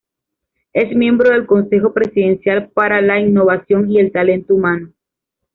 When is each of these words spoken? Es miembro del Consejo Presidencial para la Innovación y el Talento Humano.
Es 0.73 0.89
miembro 0.97 1.29
del 1.29 1.45
Consejo 1.45 1.93
Presidencial 1.93 2.69
para 2.73 3.03
la 3.03 3.19
Innovación 3.19 3.87
y 3.91 3.99
el 3.99 4.11
Talento 4.11 4.55
Humano. 4.55 4.93